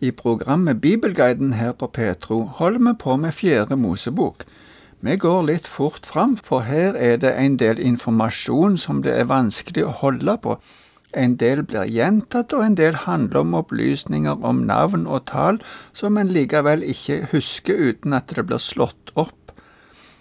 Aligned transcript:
I 0.00 0.10
programmet 0.10 0.80
Bibelguiden 0.80 1.52
her 1.52 1.72
på 1.72 1.86
Petro 1.86 2.42
holder 2.56 2.78
vi 2.78 2.92
på 2.98 3.16
med 3.16 3.32
Fjerde 3.32 3.76
Mosebok. 3.76 4.44
Vi 5.00 5.16
går 5.16 5.42
litt 5.42 5.66
fort 5.68 6.06
fram, 6.06 6.36
for 6.36 6.64
her 6.64 6.96
er 6.96 7.18
det 7.20 7.34
en 7.36 7.58
del 7.60 7.78
informasjon 7.78 8.78
som 8.78 9.02
det 9.04 9.12
er 9.12 9.28
vanskelig 9.28 9.84
å 9.84 9.92
holde 10.00 10.36
på. 10.40 10.56
En 11.12 11.34
del 11.36 11.60
blir 11.68 11.84
gjentatt, 11.84 12.54
og 12.56 12.64
en 12.64 12.78
del 12.80 12.96
handler 13.04 13.42
om 13.42 13.54
opplysninger 13.60 14.40
om 14.40 14.64
navn 14.70 15.04
og 15.06 15.26
tall 15.28 15.60
som 15.92 16.16
en 16.16 16.32
likevel 16.32 16.86
ikke 16.94 17.26
husker 17.34 17.76
uten 17.90 18.16
at 18.16 18.32
det 18.32 18.46
blir 18.48 18.62
slått 18.62 19.12
opp. 19.20 19.52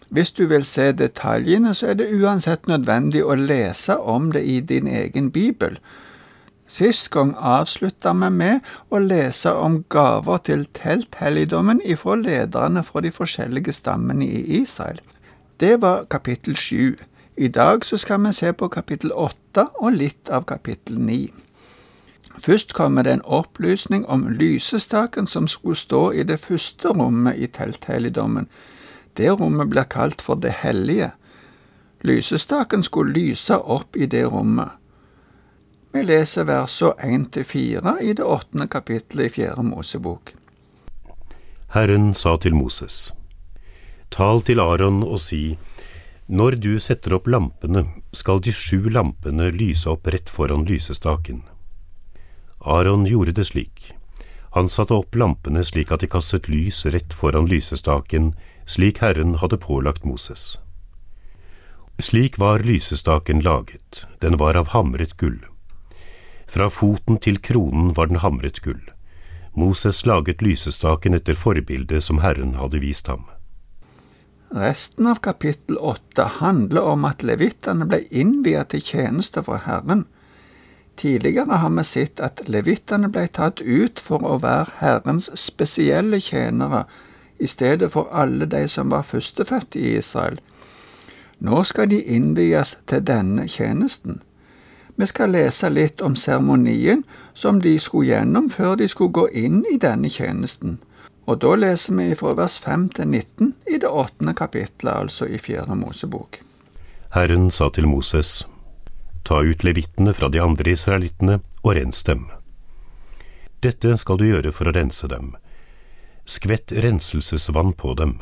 Hvis 0.09 0.32
du 0.36 0.43
vil 0.52 0.68
se 0.68 0.91
detaljene, 0.91 1.71
så 1.71 1.93
er 1.93 2.02
det 2.02 2.11
uansett 2.20 2.68
nødvendig 2.68 3.23
å 3.23 3.39
lese 3.39 3.96
om 3.96 4.32
det 4.36 4.43
i 4.43 4.59
din 4.59 4.91
egen 4.91 5.32
bibel. 5.32 5.80
Sist 6.70 7.10
gang 7.10 7.32
avslutta 7.34 8.12
vi 8.14 8.30
med 8.30 8.68
å 8.94 9.00
lese 9.02 9.50
om 9.58 9.80
gaver 9.90 10.38
til 10.46 10.68
telthelligdommen 10.78 11.82
ifra 11.82 12.14
lederne 12.20 12.84
fra 12.86 13.02
de 13.02 13.10
forskjellige 13.12 13.73
stammene 13.73 14.27
i 14.27 14.60
Israel. 14.62 15.00
Det 15.60 15.80
var 15.82 16.05
kapittel 16.13 16.55
sju. 16.55 16.94
I 17.38 17.48
dag 17.48 17.86
så 17.86 17.98
skal 17.98 18.22
vi 18.22 18.34
se 18.38 18.54
på 18.54 18.70
kapittel 18.70 19.12
åtte 19.12 19.66
og 19.82 19.98
litt 19.98 20.30
av 20.30 20.46
kapittel 20.46 21.00
ni. 21.02 21.32
Først 22.46 22.74
kommer 22.77 23.04
det 23.04 23.18
en 23.18 23.26
opplysning 23.26 24.05
om 24.05 24.27
lysestaken 24.30 25.27
som 25.27 25.48
skulle 25.48 25.76
stå 25.76 26.12
i 26.12 26.24
det 26.24 26.38
første 26.40 26.94
rommet 26.94 27.41
i 27.41 27.48
telthelligdommen. 27.48 28.46
Det 29.18 29.32
rommet 29.32 29.70
blir 29.70 29.90
kalt 29.90 30.22
for 30.22 30.36
Det 30.36 30.52
hellige. 30.62 31.12
Lysestaken 32.02 32.84
skulle 32.84 33.13
lyse 33.13 33.58
opp 33.58 33.96
i 33.96 34.05
det 34.05 34.26
rommet. 34.26 34.70
Vi 35.91 36.03
leser 36.03 36.45
versene 36.45 36.93
1–4 37.02 38.02
i 38.02 38.13
det 38.13 38.23
åttende 38.23 38.67
kapittelet 38.67 39.25
i 39.25 39.29
Fjerde 39.29 39.63
Mosebok. 39.63 40.34
Herren 41.73 42.13
sa 42.13 42.35
til 42.38 42.53
Moses, 42.53 43.13
Tal 44.09 44.41
til 44.46 44.59
Aron 44.59 45.01
og 45.04 45.20
si, 45.20 45.57
Når 46.27 46.59
du 46.62 46.79
setter 46.79 47.15
opp 47.18 47.27
lampene, 47.27 47.87
skal 48.13 48.41
de 48.41 48.54
sju 48.54 48.90
lampene 48.90 49.49
lyse 49.49 49.90
opp 49.90 50.07
rett 50.07 50.29
foran 50.29 50.65
lysestaken. 50.65 51.41
Aron 52.62 53.05
gjorde 53.09 53.31
det 53.31 53.48
slik. 53.49 53.93
Han 54.53 54.70
satte 54.70 54.93
opp 54.93 55.15
lampene 55.15 55.63
slik 55.65 55.91
at 55.91 56.01
de 56.01 56.07
kastet 56.07 56.49
lys 56.49 56.85
rett 56.85 57.13
foran 57.13 57.49
lysestaken, 57.49 58.35
slik 58.65 59.01
Herren 59.01 59.40
hadde 59.41 59.57
pålagt 59.57 60.05
Moses. 60.05 60.59
Slik 61.98 62.37
var 62.37 62.59
lysestaken 62.59 63.41
laget, 63.41 64.06
den 64.22 64.38
var 64.38 64.57
av 64.57 64.69
hamret 64.74 65.18
gull. 65.18 65.41
Fra 66.50 66.69
foten 66.74 67.19
til 67.22 67.38
kronen 67.46 67.94
var 67.97 68.09
den 68.09 68.24
hamret 68.24 68.64
gull. 68.66 68.81
Moses 69.53 70.06
laget 70.06 70.42
lysestaken 70.42 71.14
etter 71.18 71.38
forbildet 71.38 72.06
som 72.06 72.22
Herren 72.24 72.56
hadde 72.58 72.81
vist 72.81 73.09
ham. 73.12 73.28
Resten 74.50 75.06
av 75.06 75.20
kapittel 75.22 75.78
åtte 75.78 76.25
handler 76.40 76.88
om 76.96 77.06
at 77.06 77.22
levittene 77.22 77.86
ble 77.86 78.02
innviet 78.09 78.72
til 78.74 78.81
tjeneste 78.81 79.44
for 79.46 79.62
Herren. 79.66 80.08
Tidligere 80.97 81.59
har 81.62 81.70
vi 81.75 81.84
sett 81.86 82.20
at 82.20 82.42
levittene 82.50 83.12
ble 83.14 83.28
tatt 83.30 83.62
ut 83.62 84.02
for 84.02 84.25
å 84.25 84.40
være 84.42 84.80
Herrens 84.80 85.30
spesielle 85.38 86.18
tjenere, 86.20 86.88
i 87.40 87.47
stedet 87.47 87.92
for 87.94 88.09
alle 88.12 88.50
de 88.52 88.66
som 88.68 88.90
var 88.92 89.06
førstefødte 89.08 89.80
i 89.80 89.94
Israel. 90.02 90.42
Nå 91.40 91.62
skal 91.64 91.88
de 91.94 92.02
innvies 92.03 92.74
til 92.90 93.06
denne 93.08 93.46
tjenesten. 93.47 94.20
Vi 95.00 95.08
skal 95.08 95.31
lese 95.31 95.69
litt 95.72 96.02
om 96.02 96.16
seremonien 96.19 97.06
som 97.34 97.62
de 97.64 97.78
skulle 97.80 98.09
gjennom 98.09 98.50
før 98.52 98.75
de 98.75 98.88
skulle 98.92 99.16
gå 99.16 99.30
inn 99.31 99.62
i 99.72 99.78
denne 99.80 100.09
tjenesten. 100.12 100.75
Og 101.24 101.40
da 101.40 101.53
leser 101.56 101.96
vi 101.96 102.08
fra 102.19 102.34
vers 102.36 102.58
5 102.59 102.84
til 102.97 103.08
19 103.08 103.53
i 103.72 103.80
det 103.80 103.88
åttende 103.88 104.36
kapittelet, 104.36 104.92
altså 105.06 105.30
i 105.31 105.40
Fjerde 105.40 105.80
Mosebok. 105.80 106.42
Herren 107.16 107.47
sa 107.47 107.70
til 107.72 107.88
Moses, 107.88 108.44
Ta 109.24 109.40
ut 109.40 109.64
levittene 109.64 110.12
fra 110.14 110.28
de 110.28 110.44
andre 110.44 110.76
israelittene 110.76 111.40
og 111.64 111.76
rens 111.80 112.04
dem. 112.04 112.28
Dette 113.64 113.96
skal 114.04 114.20
du 114.20 114.28
gjøre 114.28 114.52
for 114.52 114.68
å 114.68 114.76
rense 114.76 115.08
dem. 115.08 115.38
Skvett 116.28 116.76
renselsesvann 116.76 117.72
på 117.72 117.96
dem. 117.96 118.18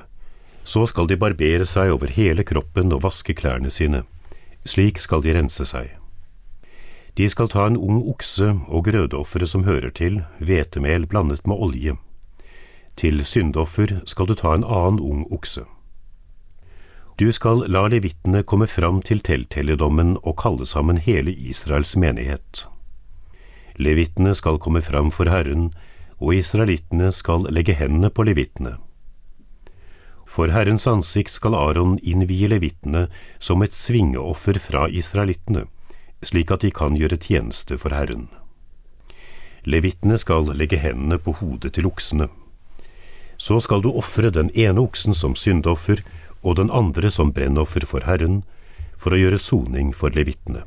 Så 0.62 0.86
skal 0.86 1.10
de 1.10 1.18
barbere 1.18 1.66
seg 1.66 1.90
over 1.98 2.14
hele 2.14 2.46
kroppen 2.46 2.94
og 2.94 3.02
vaske 3.10 3.34
klærne 3.34 3.74
sine. 3.74 4.06
Slik 4.62 5.02
skal 5.02 5.26
de 5.26 5.34
rense 5.42 5.66
seg. 5.66 5.97
De 7.18 7.30
skal 7.30 7.50
ta 7.50 7.66
en 7.66 7.78
ung 7.78 8.04
okse 8.12 8.52
og 8.70 8.86
grødofferet 8.86 9.50
som 9.50 9.64
hører 9.66 9.90
til, 9.90 10.20
hvetemel 10.38 11.08
blandet 11.10 11.48
med 11.50 11.58
olje. 11.58 11.96
Til 12.98 13.26
syndoffer 13.26 13.96
skal 14.06 14.30
du 14.30 14.36
ta 14.38 14.54
en 14.54 14.66
annen 14.66 15.00
ung 15.02 15.24
okse. 15.34 15.64
Du 17.18 17.32
skal 17.34 17.64
la 17.66 17.88
levittene 17.90 18.44
komme 18.46 18.68
fram 18.70 19.02
til 19.02 19.24
telthelligdommen 19.26 20.20
og 20.22 20.38
kalle 20.38 20.66
sammen 20.70 21.00
hele 21.02 21.34
Israels 21.34 21.96
menighet. 21.98 22.68
Levittene 23.82 24.36
skal 24.38 24.60
komme 24.62 24.84
fram 24.86 25.10
for 25.12 25.30
Herren, 25.30 25.72
og 26.22 26.36
israelittene 26.38 27.10
skal 27.12 27.50
legge 27.50 27.74
hendene 27.74 28.12
på 28.14 28.26
levittene. 28.30 28.76
For 30.28 30.54
Herrens 30.54 30.86
ansikt 30.90 31.34
skal 31.34 31.58
Aron 31.58 31.98
innvie 32.04 32.50
levittene 32.50 33.08
som 33.40 33.66
et 33.66 33.74
svingeoffer 33.74 34.60
fra 34.62 34.86
israelittene 34.90 35.66
slik 36.24 36.52
at 36.52 36.64
de 36.66 36.72
kan 36.72 36.98
gjøre 36.98 37.20
tjeneste 37.22 37.78
for 37.78 37.94
Herren. 37.94 38.28
Levittene 39.68 40.18
skal 40.18 40.48
legge 40.56 40.80
hendene 40.80 41.18
på 41.20 41.34
hodet 41.42 41.74
til 41.76 41.90
oksene. 41.90 42.30
Så 43.38 43.60
skal 43.60 43.84
du 43.84 43.92
ofre 43.92 44.32
den 44.34 44.50
ene 44.56 44.82
oksen 44.82 45.14
som 45.14 45.36
syndoffer 45.36 46.02
og 46.42 46.58
den 46.58 46.72
andre 46.72 47.12
som 47.12 47.34
brennoffer 47.34 47.86
for 47.86 48.08
Herren, 48.08 48.44
for 48.98 49.14
å 49.14 49.20
gjøre 49.20 49.40
soning 49.42 49.94
for 49.94 50.10
levittene. 50.16 50.64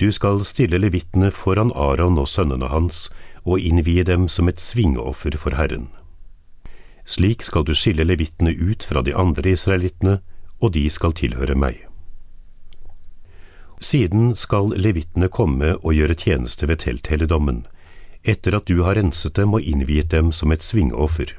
Du 0.00 0.10
skal 0.12 0.40
stille 0.44 0.80
levittene 0.80 1.30
foran 1.30 1.70
Aron 1.74 2.18
og 2.18 2.28
sønnene 2.28 2.70
hans 2.72 3.10
og 3.44 3.60
innvie 3.60 4.02
dem 4.04 4.26
som 4.28 4.48
et 4.48 4.62
svingeoffer 4.62 5.36
for 5.38 5.54
Herren. 5.54 5.90
Slik 7.04 7.44
skal 7.44 7.66
du 7.68 7.74
skille 7.76 8.06
levittene 8.06 8.50
ut 8.50 8.82
fra 8.88 9.04
de 9.04 9.14
andre 9.14 9.52
israelittene, 9.52 10.20
og 10.60 10.72
de 10.72 10.88
skal 10.90 11.12
tilhøre 11.12 11.54
meg. 11.54 11.84
Siden 13.80 14.34
skal 14.34 14.72
levittene 14.76 15.28
komme 15.28 15.74
og 15.80 15.94
gjøre 15.94 16.16
tjeneste 16.18 16.68
ved 16.70 16.82
telthelligdommen, 16.84 17.64
etter 18.24 18.56
at 18.56 18.68
du 18.70 18.82
har 18.86 18.96
renset 18.96 19.36
dem 19.36 19.54
og 19.54 19.62
innviet 19.62 20.10
dem 20.14 20.32
som 20.32 20.52
et 20.52 20.64
svingoffer. 20.64 21.34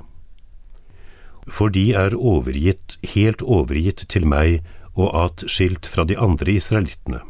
For 1.47 1.69
de 1.69 1.91
er 1.93 2.15
overgitt, 2.17 2.97
helt 3.13 3.41
overgitt 3.41 4.05
til 4.09 4.25
meg 4.25 4.61
og 4.95 5.13
atskilt 5.13 5.87
fra 5.89 6.05
de 6.05 6.17
andre 6.17 6.57
israelittene. 6.57 7.21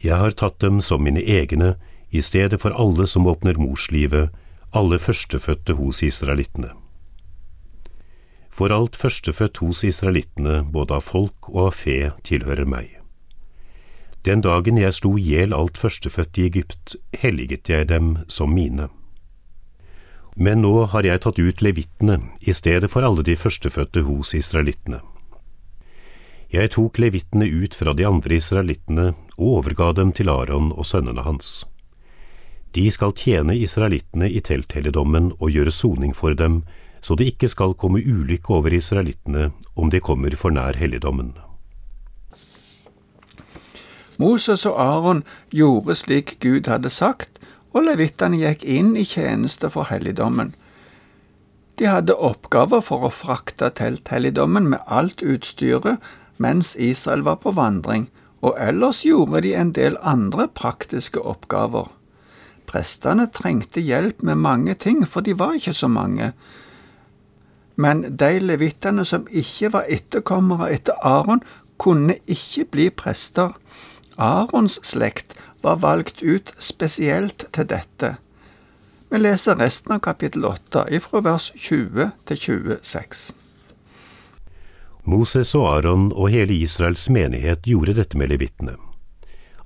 Jeg 0.00 0.16
har 0.16 0.32
tatt 0.32 0.60
dem 0.64 0.80
som 0.80 1.04
mine 1.04 1.22
egne, 1.22 1.74
i 2.10 2.22
stedet 2.22 2.58
for 2.62 2.74
alle 2.74 3.06
som 3.06 3.28
åpner 3.30 3.58
morslivet, 3.60 4.30
alle 4.74 4.98
førstefødte 4.98 5.76
hos 5.78 6.02
israelittene. 6.02 6.72
For 8.50 8.72
alt 8.74 8.96
førstefødt 8.96 9.60
hos 9.62 9.84
israelittene, 9.86 10.64
både 10.64 10.98
av 10.98 11.06
folk 11.06 11.50
og 11.52 11.68
av 11.68 11.76
fe, 11.78 12.10
tilhører 12.26 12.66
meg. 12.66 12.99
Den 14.24 14.42
dagen 14.44 14.76
jeg 14.76 14.92
slo 14.92 15.14
i 15.16 15.22
hjel 15.32 15.54
alt 15.56 15.78
førstefødte 15.80 16.42
i 16.42 16.48
Egypt, 16.50 16.96
helliget 17.16 17.70
jeg 17.72 17.88
dem 17.88 18.18
som 18.28 18.52
mine. 18.52 18.90
Men 20.36 20.60
nå 20.62 20.86
har 20.92 21.04
jeg 21.08 21.22
tatt 21.24 21.40
ut 21.40 21.62
levittene 21.64 22.20
i 22.40 22.52
stedet 22.52 22.90
for 22.92 23.04
alle 23.04 23.24
de 23.24 23.36
førstefødte 23.36 24.04
hos 24.04 24.34
israelittene. 24.36 25.00
Jeg 26.50 26.72
tok 26.74 26.98
levittene 26.98 27.46
ut 27.46 27.76
fra 27.78 27.94
de 27.94 28.06
andre 28.06 28.36
israelittene 28.36 29.10
og 29.38 29.60
overga 29.60 29.92
dem 30.00 30.12
til 30.12 30.28
Aron 30.28 30.72
og 30.72 30.86
sønnene 30.86 31.22
hans. 31.22 31.64
De 32.74 32.86
skal 32.90 33.14
tjene 33.16 33.56
israelittene 33.58 34.28
i 34.30 34.40
telthelligdommen 34.40 35.32
og 35.38 35.50
gjøre 35.50 35.74
soning 35.74 36.14
for 36.14 36.34
dem, 36.34 36.62
så 37.00 37.16
det 37.16 37.32
ikke 37.32 37.48
skal 37.48 37.74
komme 37.74 38.02
ulykke 38.02 38.52
over 38.54 38.74
israelittene 38.74 39.50
om 39.74 39.90
de 39.90 40.02
kommer 40.04 40.36
for 40.36 40.54
nær 40.54 40.76
helligdommen. 40.78 41.32
Moses 44.20 44.66
og 44.68 44.76
Aron 44.82 45.22
gjorde 45.54 45.96
slik 45.96 46.36
Gud 46.44 46.68
hadde 46.68 46.92
sagt, 46.92 47.38
og 47.72 47.86
levittene 47.86 48.40
gikk 48.40 48.64
inn 48.66 48.96
i 48.98 49.06
tjeneste 49.06 49.70
for 49.72 49.88
helligdommen. 49.88 50.52
De 51.80 51.88
hadde 51.88 52.16
oppgaver 52.18 52.82
for 52.84 53.06
å 53.06 53.14
frakte 53.14 53.70
telthelligdommen 53.78 54.66
med 54.68 54.82
alt 54.86 55.22
utstyret 55.24 56.02
mens 56.40 56.74
Israel 56.76 57.22
var 57.24 57.38
på 57.40 57.54
vandring, 57.56 58.08
og 58.40 58.56
ellers 58.60 59.02
gjorde 59.04 59.42
de 59.44 59.54
en 59.56 59.72
del 59.76 59.96
andre 60.00 60.46
praktiske 60.48 61.20
oppgaver. 61.20 61.88
Prestene 62.68 63.26
trengte 63.32 63.82
hjelp 63.84 64.22
med 64.24 64.40
mange 64.40 64.74
ting, 64.74 65.02
for 65.06 65.24
de 65.24 65.34
var 65.36 65.56
ikke 65.56 65.74
så 65.76 65.88
mange. 65.88 66.32
Men 67.76 68.04
de 68.20 68.30
levittene 68.40 69.04
som 69.04 69.26
ikke 69.28 69.72
var 69.74 69.88
etterkommere 69.88 70.70
etter 70.72 70.96
Aron, 71.04 71.44
kunne 71.80 72.16
ikke 72.28 72.66
bli 72.72 72.88
prester. 72.92 73.56
Arons 74.16 74.78
slekt 74.86 75.36
var 75.62 75.76
valgt 75.76 76.22
ut 76.22 76.54
spesielt 76.58 77.46
til 77.52 77.68
dette. 77.70 78.16
Vi 79.10 79.18
leser 79.18 79.58
resten 79.58 79.96
av 79.96 80.02
kapittel 80.06 80.44
8 80.46 80.86
ifra 80.94 81.22
vers 81.26 81.50
20 81.56 82.10
til 82.30 82.36
26. 82.38 83.32
Moses 85.04 85.54
og 85.58 85.66
Aron 85.72 86.10
og 86.12 86.30
hele 86.30 86.54
Israels 86.54 87.08
menighet 87.10 87.66
gjorde 87.66 87.96
dette 87.98 88.18
med 88.18 88.30
levittene. 88.30 88.76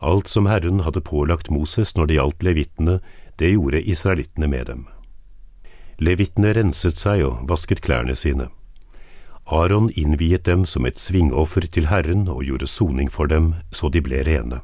Alt 0.01 0.29
som 0.29 0.47
Herren 0.47 0.81
hadde 0.85 1.03
pålagt 1.05 1.51
Moses 1.51 1.95
når 1.97 2.07
det 2.07 2.19
gjaldt 2.19 2.43
levittene, 2.47 2.99
det 3.39 3.53
gjorde 3.53 3.83
israelittene 3.83 4.49
med 4.49 4.67
dem. 4.71 4.87
Levittene 5.99 6.53
renset 6.57 6.99
seg 7.01 7.25
og 7.27 7.45
vasket 7.49 7.83
klærne 7.85 8.17
sine. 8.19 8.49
Aron 9.47 9.91
innviet 9.93 10.45
dem 10.45 10.65
som 10.65 10.87
et 10.87 10.99
svingoffer 10.99 11.67
til 11.69 11.91
Herren 11.91 12.29
og 12.33 12.45
gjorde 12.49 12.69
soning 12.71 13.11
for 13.13 13.29
dem, 13.29 13.55
så 13.71 13.91
de 13.93 14.01
ble 14.01 14.23
rene. 14.25 14.63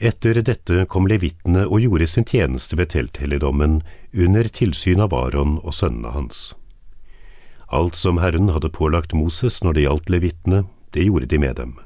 Etter 0.00 0.40
dette 0.40 0.86
kom 0.88 1.04
levittene 1.10 1.66
og 1.68 1.82
gjorde 1.84 2.06
sin 2.08 2.24
tjeneste 2.24 2.78
ved 2.80 2.94
telthelligdommen 2.94 3.82
under 4.16 4.48
tilsyn 4.48 5.02
av 5.04 5.12
Aron 5.12 5.58
og 5.60 5.76
sønnene 5.76 6.14
hans. 6.14 6.54
Alt 7.68 8.00
som 8.00 8.18
Herren 8.18 8.48
hadde 8.48 8.72
pålagt 8.72 9.12
Moses 9.12 9.60
når 9.62 9.76
det 9.76 9.84
gjaldt 9.84 10.08
levittene, 10.10 10.64
det 10.96 11.04
gjorde 11.04 11.28
de 11.28 11.38
med 11.38 11.60
dem. 11.60 11.76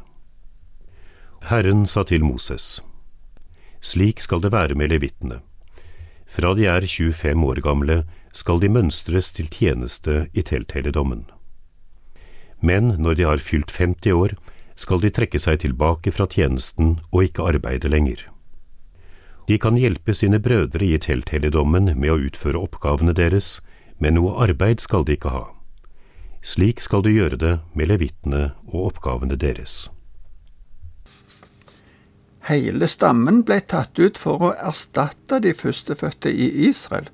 Herren 1.51 1.85
sa 1.91 2.07
til 2.07 2.23
Moses, 2.25 2.85
Slik 3.85 4.23
skal 4.23 4.41
det 4.41 4.55
være 4.55 4.79
med 4.79 4.95
levittene. 4.95 5.43
Fra 6.25 6.55
de 6.57 6.65
er 6.71 6.87
25 6.87 7.45
år 7.45 7.61
gamle, 7.67 8.05
skal 8.35 8.61
de 8.61 8.69
mønstres 8.69 9.31
til 9.33 9.49
tjeneste 9.49 10.27
i 10.35 10.43
telthelligdommen. 10.43 11.25
Men 12.61 12.97
når 12.99 13.15
de 13.15 13.27
har 13.29 13.43
fylt 13.43 13.71
50 13.79 14.13
år, 14.13 14.35
skal 14.75 15.01
de 15.01 15.11
trekke 15.15 15.39
seg 15.39 15.61
tilbake 15.63 16.11
fra 16.13 16.27
tjenesten 16.27 16.99
og 17.13 17.29
ikke 17.29 17.47
arbeide 17.55 17.89
lenger. 17.89 18.27
De 19.47 19.59
kan 19.61 19.77
hjelpe 19.79 20.15
sine 20.17 20.41
brødre 20.41 20.87
i 20.87 20.99
telthelligdommen 20.99 21.93
med 21.95 22.11
å 22.11 22.21
utføre 22.27 22.63
oppgavene 22.65 23.15
deres, 23.15 23.61
men 24.01 24.17
noe 24.19 24.35
arbeid 24.43 24.81
skal 24.83 25.05
de 25.05 25.19
ikke 25.19 25.35
ha. 25.35 25.45
Slik 26.45 26.81
skal 26.85 27.05
du 27.05 27.13
gjøre 27.13 27.39
det 27.41 27.53
med 27.77 27.93
levittene 27.93 28.51
og 28.73 28.89
oppgavene 28.91 29.37
deres. 29.41 29.89
Hele 32.49 32.89
stammen 32.91 33.41
ble 33.49 33.61
tatt 33.65 33.97
ut 34.01 34.19
for 34.21 34.43
å 34.45 34.51
erstatte 34.57 35.39
de 35.41 35.55
førstefødte 35.57 36.33
i 36.33 36.51
Israel. 36.69 37.07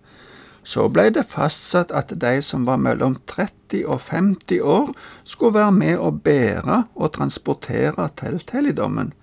Så 0.62 0.88
ble 0.92 1.08
det 1.14 1.24
fastsatt 1.26 1.92
at 1.96 2.12
de 2.20 2.40
som 2.44 2.66
var 2.68 2.76
mellom 2.76 3.16
30 3.26 3.86
og 3.86 4.00
50 4.00 4.60
år, 4.60 4.92
skulle 5.24 5.54
være 5.54 5.72
med 5.72 5.98
å 5.98 6.10
bære 6.10 6.82
og 6.94 7.12
transportere 7.16 8.10
telthelligdommen. 8.20 9.14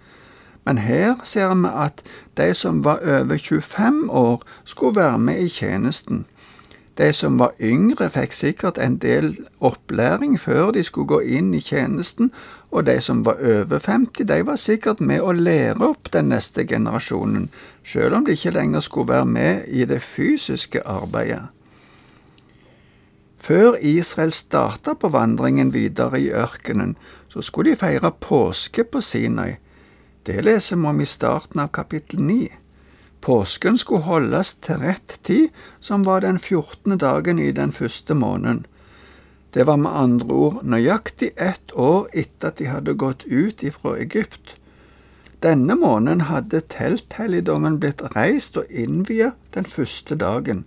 Men 0.65 0.77
her 0.83 1.15
ser 1.23 1.53
vi 1.55 1.69
at 1.71 2.01
de 2.37 2.53
som 2.53 2.81
var 2.83 2.99
over 3.05 3.37
25 3.37 4.09
år, 4.09 4.41
skulle 4.65 4.95
være 4.95 5.19
med 5.19 5.39
i 5.39 5.47
tjenesten. 5.47 6.25
De 6.97 7.13
som 7.13 7.37
var 7.39 7.53
yngre, 7.61 8.09
fikk 8.09 8.33
sikkert 8.33 8.79
en 8.81 8.97
del 8.97 9.35
opplæring 9.61 10.39
før 10.41 10.71
de 10.73 10.83
skulle 10.83 11.07
gå 11.07 11.19
inn 11.37 11.53
i 11.53 11.61
tjenesten, 11.61 12.31
og 12.71 12.85
de 12.85 12.97
som 13.01 13.23
var 13.25 13.39
over 13.39 13.79
50, 13.79 14.25
de 14.27 14.41
var 14.45 14.59
sikkert 14.59 14.99
med 14.99 15.23
å 15.23 15.31
lære 15.31 15.79
opp 15.87 16.11
den 16.11 16.29
neste 16.33 16.65
generasjonen, 16.67 17.47
selv 17.83 18.17
om 18.17 18.25
de 18.27 18.35
ikke 18.35 18.55
lenger 18.57 18.83
skulle 18.83 19.13
være 19.13 19.29
med 19.29 19.69
i 19.71 19.85
det 19.87 20.01
fysiske 20.03 20.83
arbeidet. 20.83 21.47
Før 23.39 23.77
Israel 23.79 24.33
starta 24.33 24.97
på 24.99 25.07
vandringen 25.13 25.71
videre 25.71 26.19
i 26.19 26.31
ørkenen, 26.35 26.97
så 27.31 27.41
skulle 27.41 27.71
de 27.71 27.79
feire 27.79 28.11
påske 28.11 28.83
på 28.83 29.01
Sinai. 29.01 29.55
Det 30.27 30.41
leser 30.43 30.75
vi 30.75 30.89
om 30.89 30.99
i 30.99 31.07
starten 31.07 31.61
av 31.63 31.71
kapittel 31.71 32.19
9. 32.19 32.49
Påsken 33.23 33.77
skulle 33.79 34.03
holdes 34.03 34.55
til 34.65 34.81
rett 34.83 35.19
tid, 35.23 35.47
som 35.79 36.03
var 36.03 36.25
den 36.25 36.39
fjortende 36.39 36.97
dagen 36.99 37.39
i 37.39 37.51
den 37.51 37.71
første 37.71 38.13
måneden. 38.13 38.65
Det 39.53 39.63
var 39.67 39.77
med 39.77 39.95
andre 39.95 40.27
ord 40.27 40.63
nøyaktig 40.63 41.31
ett 41.35 41.71
år 41.73 42.07
etter 42.13 42.51
at 42.51 42.57
de 42.59 42.67
hadde 42.67 42.97
gått 42.99 43.23
ut 43.25 43.63
ifra 43.63 43.95
Egypt. 43.97 44.55
Denne 45.43 45.75
måneden 45.77 46.25
hadde 46.27 46.63
telthelligdommen 46.73 47.77
blitt 47.79 48.01
reist 48.15 48.57
og 48.57 48.69
innviet 48.69 49.37
den 49.53 49.65
første 49.65 50.17
dagen. 50.17 50.65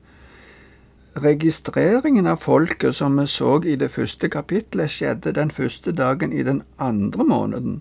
Registreringen 1.14 2.26
av 2.30 2.36
folket 2.36 2.96
som 2.96 3.18
vi 3.18 3.26
så 3.26 3.56
i 3.66 3.74
det 3.76 3.90
første 3.90 4.30
kapitlet, 4.30 4.90
skjedde 4.90 5.34
den 5.34 5.50
første 5.50 5.92
dagen 5.92 6.32
i 6.32 6.42
den 6.46 6.62
andre 6.78 7.24
måneden. 7.24 7.80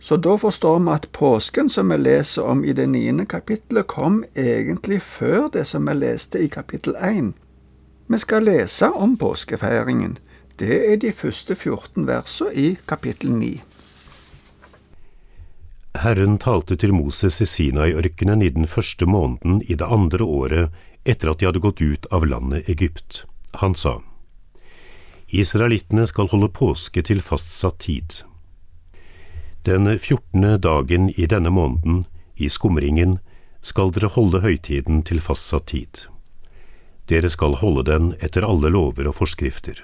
Så 0.00 0.16
da 0.16 0.36
forstår 0.38 0.78
vi 0.78 0.94
at 0.94 1.08
påsken 1.12 1.68
som 1.68 1.90
vi 1.90 1.96
leser 1.96 2.42
om 2.42 2.64
i 2.64 2.72
det 2.72 2.86
niende 2.88 3.26
kapittelet, 3.26 3.86
kom 3.86 4.22
egentlig 4.34 5.02
før 5.02 5.50
det 5.52 5.66
som 5.66 5.90
vi 5.90 5.98
leste 5.98 6.38
i 6.38 6.48
kapittel 6.48 6.94
1. 6.96 7.34
Vi 8.10 8.18
skal 8.18 8.44
lese 8.44 8.88
om 8.90 9.16
påskefeiringen. 9.16 10.16
Det 10.58 10.78
er 10.92 10.96
de 10.98 11.12
første 11.14 11.54
14 11.54 12.08
versene 12.08 12.50
i 12.58 12.72
kapittel 12.90 13.30
9. 13.38 13.50
Herren 16.02 16.34
talte 16.42 16.74
til 16.74 16.90
Moses 16.90 17.38
i 17.38 17.46
Sinai-ørkenen 17.46 18.42
i 18.42 18.50
den 18.50 18.66
første 18.66 19.06
måneden 19.06 19.62
i 19.62 19.78
det 19.78 19.86
andre 19.86 20.26
året 20.26 20.82
etter 21.06 21.30
at 21.30 21.38
de 21.38 21.46
hadde 21.52 21.62
gått 21.62 21.78
ut 21.78 22.10
av 22.10 22.26
landet 22.26 22.66
Egypt. 22.66 23.22
Han 23.62 23.78
sa, 23.78 24.00
Israelittene 25.30 26.10
skal 26.10 26.34
holde 26.34 26.50
påske 26.50 27.06
til 27.06 27.22
fastsatt 27.22 27.78
tid. 27.86 28.24
Den 29.62 29.86
fjortende 30.02 30.56
dagen 30.58 31.12
i 31.14 31.30
denne 31.30 31.54
måneden, 31.54 32.06
i 32.34 32.50
skumringen, 32.50 33.20
skal 33.62 33.94
dere 33.94 34.10
holde 34.18 34.42
høytiden 34.42 35.04
til 35.06 35.22
fastsatt 35.22 35.70
tid. 35.70 36.10
Dere 37.10 37.30
skal 37.30 37.58
holde 37.58 37.82
den 37.88 38.12
etter 38.22 38.46
alle 38.46 38.70
lover 38.70 39.08
og 39.10 39.16
forskrifter. 39.18 39.82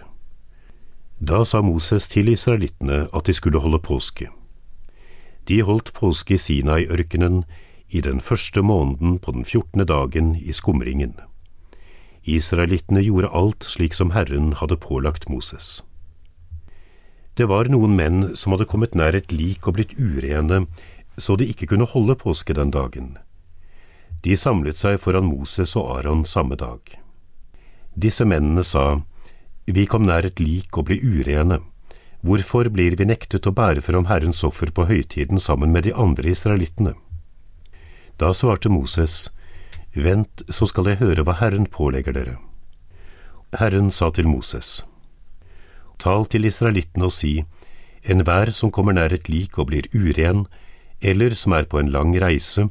Da 1.19 1.43
sa 1.45 1.63
Moses 1.65 2.07
til 2.13 2.29
israelittene 2.31 3.07
at 3.11 3.27
de 3.27 3.35
skulle 3.35 3.63
holde 3.65 3.81
påske. 3.83 4.29
De 5.49 5.63
holdt 5.67 5.93
påske 5.97 6.37
i 6.37 6.39
Sinai-ørkenen 6.39 7.45
i 7.89 8.01
den 8.01 8.21
første 8.21 8.63
måneden 8.63 9.19
på 9.19 9.33
den 9.33 9.45
fjortende 9.45 9.87
dagen 9.87 10.35
i 10.37 10.53
skumringen. 10.53 11.15
Israelittene 12.27 13.03
gjorde 13.03 13.31
alt 13.31 13.67
slik 13.71 13.95
som 13.95 14.11
Herren 14.11 14.53
hadde 14.61 14.77
pålagt 14.77 15.29
Moses. 15.31 15.83
Det 17.39 17.49
var 17.49 17.71
noen 17.71 17.95
menn 17.97 18.37
som 18.37 18.55
hadde 18.55 18.67
kommet 18.71 18.95
nær 18.95 19.15
et 19.15 19.33
lik 19.33 19.67
og 19.67 19.77
blitt 19.79 19.95
urene, 19.99 20.67
så 21.19 21.37
de 21.37 21.47
ikke 21.47 21.71
kunne 21.73 21.89
holde 21.91 22.17
påske 22.19 22.55
den 22.55 22.71
dagen. 22.75 23.17
De 24.23 24.37
samlet 24.37 24.79
seg 24.79 24.99
foran 25.01 25.29
Moses 25.29 25.77
og 25.77 25.99
Aron 25.99 26.25
samme 26.27 26.59
dag. 26.59 26.81
Disse 27.97 28.25
mennene 28.29 28.65
sa, 28.65 29.01
Vi 29.67 29.87
kom 29.87 30.05
nær 30.07 30.27
et 30.29 30.41
lik 30.41 30.77
og 30.77 30.87
ble 30.91 31.01
urene. 31.01 31.63
Hvorfor 32.21 32.69
blir 32.69 32.97
vi 32.97 33.07
nektet 33.09 33.47
å 33.49 33.55
bære 33.57 33.81
fram 33.81 34.07
Herrens 34.11 34.45
offer 34.45 34.71
på 34.71 34.85
høytiden 34.87 35.41
sammen 35.41 35.73
med 35.73 35.87
de 35.89 35.95
andre 35.95 36.31
israelittene? 36.31 36.93
Da 38.21 38.33
svarte 38.33 38.69
Moses, 38.69 39.31
Vent, 39.97 40.43
så 40.53 40.69
skal 40.69 40.91
jeg 40.91 41.01
høre 41.01 41.25
hva 41.25 41.39
Herren 41.41 41.67
pålegger 41.73 42.13
dere. 42.13 42.37
Herren 43.57 43.89
sa 43.91 44.11
til 44.13 44.29
Moses, 44.29 44.85
Tal 45.97 46.27
til 46.29 46.45
israelittene 46.45 47.09
og 47.09 47.15
si, 47.17 47.47
enhver 48.05 48.53
som 48.53 48.71
kommer 48.71 48.93
nær 48.93 49.15
et 49.17 49.31
lik 49.33 49.57
og 49.57 49.71
blir 49.71 49.89
uren, 49.95 50.45
eller 51.01 51.33
som 51.33 51.55
er 51.57 51.65
på 51.65 51.81
en 51.81 51.89
lang 51.95 52.13
reise, 52.21 52.69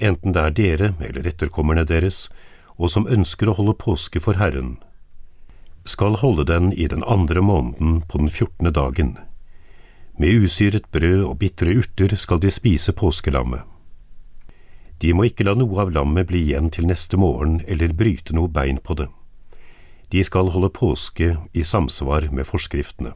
enten 0.00 0.32
det 0.32 0.40
er 0.40 0.56
dere 0.56 0.90
eller 1.04 1.28
etterkommerne 1.28 1.84
deres, 1.84 2.30
og 2.76 2.90
som 2.90 3.06
ønsker 3.06 3.50
å 3.50 3.56
holde 3.58 3.76
påske 3.78 4.22
for 4.22 4.40
Herren, 4.40 4.76
skal 5.84 6.16
holde 6.22 6.46
den 6.48 6.72
i 6.72 6.86
den 6.88 7.04
andre 7.04 7.42
måneden 7.44 8.00
på 8.08 8.18
den 8.18 8.30
fjortende 8.32 8.72
dagen. 8.72 9.16
Med 10.18 10.46
usyret 10.46 10.88
brød 10.90 11.24
og 11.26 11.38
bitre 11.42 11.74
urter 11.76 12.16
skal 12.16 12.40
de 12.40 12.50
spise 12.50 12.94
påskelammet. 12.96 13.62
De 15.02 15.12
må 15.12 15.26
ikke 15.28 15.44
la 15.44 15.56
noe 15.58 15.82
av 15.82 15.90
lammet 15.92 16.30
bli 16.30 16.46
igjen 16.46 16.70
til 16.72 16.86
neste 16.88 17.18
morgen 17.20 17.58
eller 17.68 17.92
bryte 17.92 18.32
noe 18.36 18.48
bein 18.48 18.78
på 18.80 18.96
det. 18.96 19.10
De 20.14 20.22
skal 20.24 20.52
holde 20.54 20.70
påske 20.72 21.34
i 21.52 21.64
samsvar 21.66 22.30
med 22.32 22.46
forskriftene. 22.48 23.12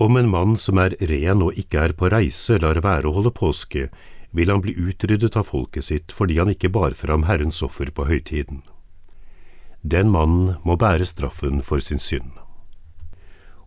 Om 0.00 0.16
en 0.16 0.30
mann 0.32 0.56
som 0.56 0.80
er 0.80 0.96
ren 1.10 1.42
og 1.44 1.58
ikke 1.60 1.82
er 1.84 1.92
på 1.92 2.08
reise, 2.08 2.56
lar 2.56 2.80
være 2.80 3.10
å 3.10 3.14
holde 3.18 3.34
påske, 3.36 3.90
vil 4.30 4.50
han 4.50 4.62
bli 4.62 4.74
utryddet 4.78 5.36
av 5.36 5.48
folket 5.50 5.84
sitt 5.84 6.12
fordi 6.14 6.38
han 6.38 6.52
ikke 6.52 6.70
bar 6.72 6.94
fram 6.98 7.26
Herrens 7.28 7.62
offer 7.66 7.90
på 7.90 8.06
høytiden. 8.10 8.62
Den 9.82 10.10
mannen 10.12 10.56
må 10.64 10.76
bære 10.76 11.06
straffen 11.08 11.62
for 11.64 11.80
sin 11.80 11.98
synd. 11.98 12.36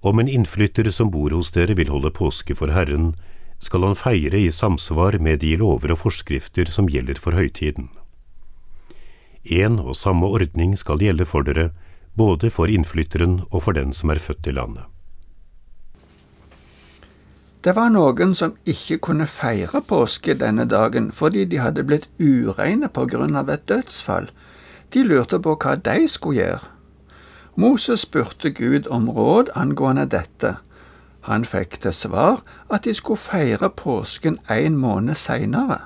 Om 0.03 0.19
en 0.19 0.29
innflytter 0.29 0.89
som 0.91 1.09
bor 1.11 1.31
hos 1.31 1.51
dere 1.55 1.75
vil 1.79 1.89
holde 1.89 2.11
påske 2.13 2.55
for 2.55 2.73
Herren, 2.75 3.13
skal 3.63 3.87
han 3.87 3.95
feire 3.95 4.37
i 4.37 4.51
samsvar 4.51 5.17
med 5.19 5.39
de 5.39 5.55
lover 5.57 5.95
og 5.95 6.03
forskrifter 6.03 6.69
som 6.69 6.89
gjelder 6.91 7.19
for 7.19 7.35
høytiden. 7.39 7.87
En 9.43 9.79
og 9.79 9.95
samme 9.95 10.27
ordning 10.27 10.75
skal 10.79 11.01
gjelde 11.03 11.25
for 11.27 11.47
dere, 11.47 11.71
både 12.15 12.51
for 12.53 12.71
innflytteren 12.71 13.41
og 13.49 13.63
for 13.65 13.75
den 13.75 13.95
som 13.95 14.11
er 14.13 14.21
født 14.21 14.47
i 14.47 14.55
landet. 14.55 14.92
Det 17.63 17.75
var 17.75 17.93
noen 17.95 18.33
som 18.35 18.57
ikke 18.67 18.97
kunne 19.05 19.27
feire 19.27 19.79
påske 19.87 20.33
denne 20.35 20.65
dagen 20.67 21.11
fordi 21.15 21.45
de 21.47 21.61
hadde 21.63 21.85
blitt 21.87 22.09
ureine 22.19 22.89
på 22.91 23.05
grunn 23.07 23.37
av 23.39 23.49
et 23.53 23.63
dødsfall. 23.71 24.27
De 24.91 25.03
lurte 25.07 25.39
på 25.39 25.55
hva 25.55 25.77
de 25.79 26.07
skulle 26.11 26.41
gjøre. 26.41 26.67
Moses 27.55 28.03
spurte 28.03 28.51
Gud 28.51 28.87
om 28.91 29.07
råd 29.09 29.53
angående 29.55 30.05
dette. 30.11 30.57
Han 31.29 31.45
fikk 31.47 31.79
til 31.85 31.95
svar 31.95 32.41
at 32.67 32.83
de 32.83 32.93
skulle 32.93 33.21
feire 33.21 33.69
påsken 33.69 34.41
en 34.51 34.75
måned 34.77 35.15
seinere. 35.15 35.85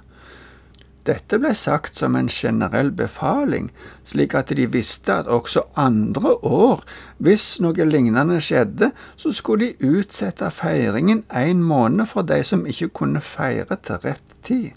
Dette 1.08 1.38
ble 1.40 1.54
sagt 1.56 2.00
som 2.02 2.18
en 2.20 2.28
generell 2.28 2.90
befaling, 2.92 3.70
slik 4.04 4.34
at 4.36 4.50
de 4.58 4.66
visste 4.68 5.14
at 5.14 5.30
også 5.32 5.64
andre 5.80 6.34
år, 6.44 6.82
hvis 7.24 7.46
noe 7.64 7.86
lignende 7.88 8.42
skjedde, 8.44 8.92
så 9.16 9.32
skulle 9.32 9.70
de 9.70 9.94
utsette 10.00 10.50
feiringen 10.52 11.24
en 11.32 11.64
måned 11.64 12.10
for 12.12 12.28
de 12.28 12.42
som 12.44 12.68
ikke 12.68 12.92
kunne 13.02 13.24
feire 13.24 13.80
til 13.88 14.04
rett 14.04 14.36
tid. 14.44 14.76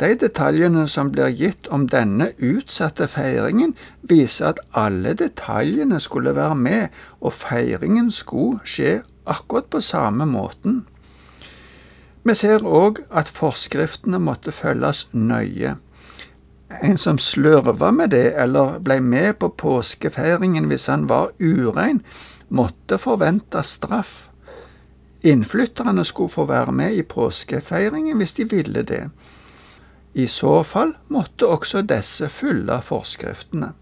De 0.00 0.08
detaljene 0.18 0.88
som 0.90 1.12
blir 1.12 1.30
gitt 1.38 1.68
om 1.70 1.84
denne 1.86 2.32
utsatte 2.42 3.06
feiringen, 3.06 3.76
viser 4.02 4.54
at 4.54 4.62
alle 4.72 5.12
detaljene 5.20 6.00
skulle 6.02 6.34
være 6.34 6.56
med, 6.58 6.88
og 7.20 7.36
feiringen 7.36 8.10
skulle 8.10 8.64
skje 8.64 9.02
akkurat 9.30 9.68
på 9.70 9.84
samme 9.84 10.26
måten. 10.26 10.82
Vi 12.24 12.34
ser 12.34 12.64
òg 12.64 13.02
at 13.12 13.28
forskriftene 13.28 14.18
måtte 14.18 14.52
følges 14.52 15.06
nøye. 15.12 15.74
En 16.82 16.96
som 16.98 17.18
slørva 17.20 17.90
med 17.92 18.14
det, 18.14 18.32
eller 18.40 18.78
ble 18.80 18.96
med 19.04 19.36
på 19.38 19.50
påskefeiringen 19.60 20.70
hvis 20.70 20.88
han 20.88 21.04
var 21.10 21.34
urein, 21.38 22.00
måtte 22.48 22.98
forvente 22.98 23.62
straff. 23.62 24.30
Innflytterne 25.24 26.04
skulle 26.04 26.32
få 26.32 26.46
være 26.48 26.72
med 26.72 26.96
i 26.96 27.02
påskefeiringen 27.02 28.16
hvis 28.16 28.34
de 28.40 28.48
ville 28.48 28.82
det. 28.82 29.04
I 30.14 30.26
så 30.26 30.62
fall 30.62 30.94
måtte 31.08 31.48
også 31.48 31.82
disse 31.82 32.28
følge 32.28 32.80
forskriftene. 32.82 33.72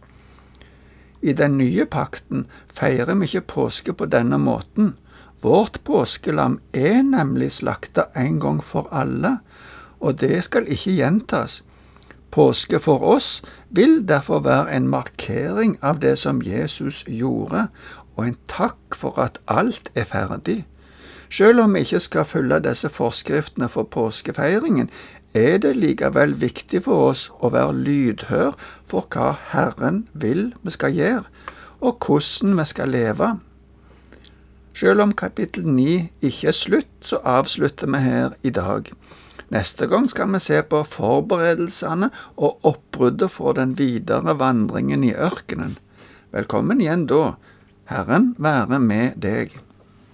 I 1.23 1.33
den 1.33 1.59
nye 1.59 1.87
pakten 1.87 2.47
feirer 2.75 3.15
vi 3.15 3.29
ikke 3.29 3.47
påske 3.55 3.95
på 3.95 4.07
denne 4.11 4.39
måten. 4.39 4.97
Vårt 5.43 5.81
påskelam 5.85 6.61
er 6.73 7.03
nemlig 7.03 7.51
slakta 7.53 8.05
en 8.17 8.41
gang 8.41 8.63
for 8.65 8.89
alle, 8.95 9.39
og 10.01 10.21
det 10.21 10.45
skal 10.47 10.69
ikke 10.71 10.95
gjentas. 10.95 11.63
Påske 12.31 12.79
for 12.81 13.03
oss 13.03 13.43
vil 13.71 14.09
derfor 14.09 14.41
være 14.47 14.77
en 14.77 14.87
markering 14.89 15.77
av 15.83 15.99
det 16.01 16.15
som 16.19 16.43
Jesus 16.47 17.03
gjorde, 17.09 17.67
og 18.17 18.27
en 18.27 18.39
takk 18.49 18.95
for 18.95 19.19
at 19.19 19.41
alt 19.49 19.91
er 19.95 20.07
ferdig. 20.07 20.63
Selv 21.33 21.61
om 21.61 21.75
vi 21.75 21.81
ikke 21.81 22.01
skal 22.01 22.25
følge 22.25 22.61
disse 22.63 22.89
forskriftene 22.89 23.69
for 23.69 23.83
påskefeiringen, 23.83 24.91
er 25.35 25.59
det 25.59 25.77
likevel 25.77 26.37
viktig 26.41 26.85
for 26.85 27.11
oss 27.11 27.31
å 27.41 27.51
være 27.51 27.77
lydhør 27.83 28.53
for 28.87 29.09
hva 29.11 29.33
Herren 29.53 30.05
vil 30.13 30.53
vi 30.63 30.71
skal 30.71 30.93
gjøre, 30.95 31.25
og 31.81 32.05
hvordan 32.07 32.59
vi 32.59 32.69
skal 32.69 32.93
leve. 32.93 33.37
Selv 34.75 35.03
om 35.05 35.13
kapittel 35.13 35.67
9 35.69 36.11
ikke 36.25 36.49
er 36.49 36.57
slutt, 36.57 36.93
så 37.05 37.21
avslutter 37.29 37.91
vi 37.93 38.01
her 38.01 38.37
i 38.43 38.51
dag. 38.51 38.89
Neste 39.53 39.87
gang 39.87 40.07
skal 40.09 40.31
vi 40.33 40.41
se 40.41 40.63
på 40.65 40.81
forberedelsene 40.89 42.09
og 42.41 42.65
oppbruddet 42.65 43.29
for 43.35 43.53
den 43.59 43.75
videre 43.77 44.39
vandringen 44.41 45.05
i 45.05 45.13
ørkenen. 45.13 45.77
Velkommen 46.33 46.81
igjen 46.81 47.05
da. 47.11 47.35
Herren 47.93 48.33
være 48.41 48.81
med 48.81 49.21
deg. 49.21 49.53